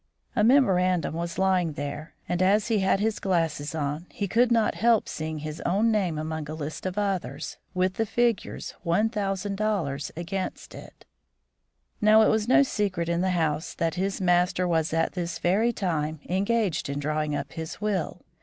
A 0.35 0.43
memorandum 0.43 1.13
was 1.13 1.37
lying 1.37 1.73
there, 1.73 2.15
and 2.27 2.41
as 2.41 2.69
he 2.69 2.79
had 2.79 2.99
his 2.99 3.19
glasses 3.19 3.75
on, 3.75 4.07
he 4.09 4.27
could 4.27 4.51
not 4.51 4.73
help 4.73 5.07
seeing 5.07 5.37
his 5.37 5.61
own 5.63 5.91
name 5.91 6.17
among 6.17 6.49
a 6.49 6.55
list 6.55 6.87
of 6.87 6.97
others, 6.97 7.57
with 7.75 7.93
the 7.97 8.07
figures 8.07 8.73
$1000 8.83 10.11
against 10.17 10.73
it. 10.73 11.05
Now, 12.01 12.23
it 12.23 12.29
was 12.29 12.47
no 12.47 12.63
secret 12.63 13.09
in 13.09 13.21
the 13.21 13.29
house 13.29 13.75
that 13.75 13.93
his 13.93 14.19
master 14.19 14.67
was 14.67 14.91
at 14.91 15.11
this 15.13 15.37
very 15.37 15.71
time 15.71 16.19
engaged 16.27 16.89
in 16.89 16.97
drawing 16.97 17.35
up 17.35 17.51
his 17.53 17.79
will. 17.79 18.23